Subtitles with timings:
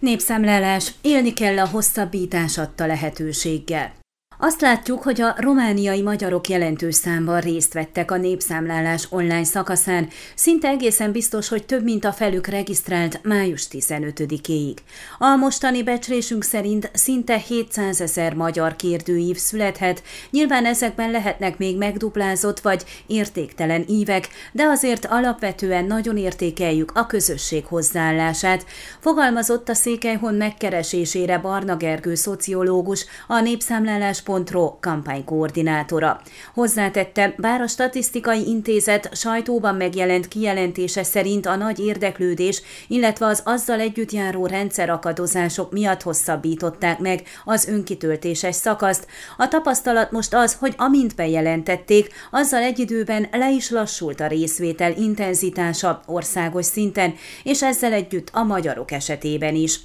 [0.00, 3.92] Népszámlálás élni kell a hosszabbítás adta lehetőséggel.
[4.38, 10.68] Azt látjuk, hogy a romániai magyarok jelentős számban részt vettek a népszámlálás online szakaszán, szinte
[10.68, 14.76] egészen biztos, hogy több mint a felük regisztrált május 15-éig.
[15.18, 22.60] A mostani becslésünk szerint szinte 700 ezer magyar kérdőív születhet, nyilván ezekben lehetnek még megduplázott
[22.60, 28.66] vagy értéktelen ívek, de azért alapvetően nagyon értékeljük a közösség hozzáállását,
[29.00, 36.20] fogalmazott a Székelyhon megkeresésére Barna Gergő szociológus, a népszámlálás Ro kampánykoordinátora.
[36.54, 43.80] Hozzátette, bár a Statisztikai Intézet sajtóban megjelent kijelentése szerint a nagy érdeklődés, illetve az azzal
[43.80, 51.14] együtt járó rendszerakadozások miatt hosszabbították meg az önkitöltéses szakaszt, a tapasztalat most az, hogy amint
[51.14, 58.28] bejelentették, azzal egy időben le is lassult a részvétel intenzitása országos szinten, és ezzel együtt
[58.32, 59.80] a magyarok esetében is.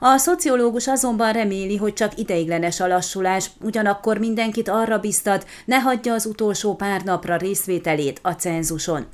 [0.00, 6.12] A szociológus azonban reméli, hogy csak ideiglenes a lassulás, ugyanakkor mindenkit arra biztat, ne hagyja
[6.12, 9.06] az utolsó pár napra részvételét a cenzuson.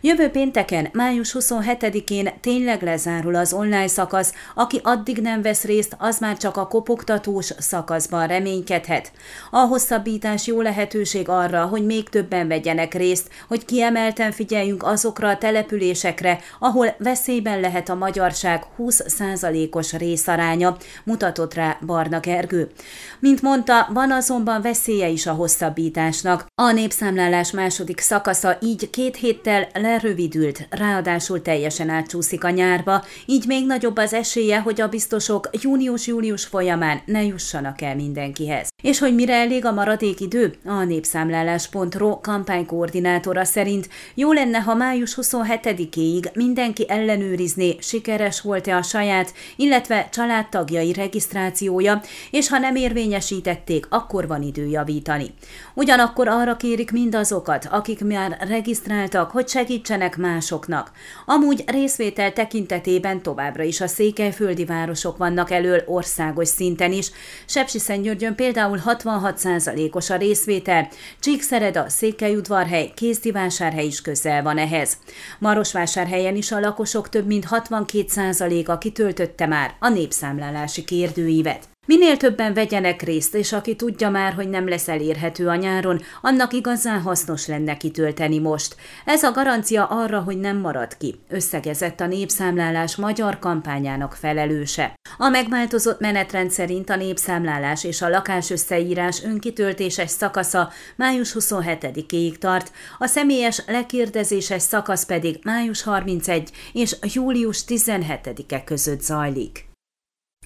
[0.00, 6.18] Jövő pénteken, május 27-én tényleg lezárul az online szakasz, aki addig nem vesz részt, az
[6.18, 9.12] már csak a kopogtatós szakaszban reménykedhet.
[9.50, 15.38] A hosszabbítás jó lehetőség arra, hogy még többen vegyenek részt, hogy kiemelten figyeljünk azokra a
[15.38, 22.70] településekre, ahol veszélyben lehet a magyarság 20%-os részaránya, mutatott rá Barna Gergő.
[23.18, 26.46] Mint mondta, van azonban veszélye is a hosszabbításnak.
[26.54, 33.66] A népszámlálás második szakasza így két héttel lerövidült, ráadásul teljesen átcsúszik a nyárba, így még
[33.66, 38.68] nagyobb az esélye, hogy a biztosok június-július folyamán ne jussanak el mindenkihez.
[38.82, 40.54] És hogy mire elég a maradék idő?
[40.64, 49.32] A népszámlálás.ro kampánykoordinátora szerint jó lenne, ha május 27-éig mindenki ellenőrizné, sikeres volt-e a saját,
[49.56, 52.00] illetve családtagjai regisztrációja,
[52.30, 55.34] és ha nem érvényesítették, akkor van idő javítani.
[55.74, 60.90] Ugyanakkor arra kérik mindazokat, akik már regisztráltak, hogy segítsenek másoknak.
[61.26, 67.10] Amúgy részvétel tekintetében továbbra is a székelyföldi városok vannak elől országos szinten is.
[67.46, 70.88] Sepsiszentgyörgyön például 66%-os a részvétel,
[71.20, 74.96] Csíkszereda, Székelyudvarhely, Kézdivásárhely is közel van ehhez.
[75.38, 81.68] Marosvásárhelyen is a lakosok több mint 62%-a kitöltötte már a népszámlálási kérdőívet.
[81.86, 86.52] Minél többen vegyenek részt, és aki tudja már, hogy nem lesz elérhető a nyáron, annak
[86.52, 88.76] igazán hasznos lenne kitölteni most.
[89.04, 94.94] Ez a garancia arra, hogy nem marad ki, összegezett a népszámlálás magyar kampányának felelőse.
[95.18, 103.06] A megváltozott menetrend szerint a népszámlálás és a lakásösszeírás önkitöltéses szakasza május 27-ig tart, a
[103.06, 109.72] személyes lekérdezéses szakasz pedig május 31 és július 17-e között zajlik.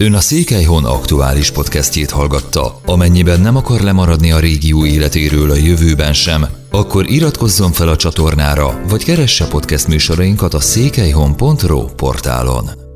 [0.01, 2.81] Ön a Székelyhon aktuális podcastjét hallgatta.
[2.85, 8.81] Amennyiben nem akar lemaradni a régió életéről a jövőben sem, akkor iratkozzon fel a csatornára,
[8.89, 12.88] vagy keresse podcast műsorainkat a székelyhon.pro portálon.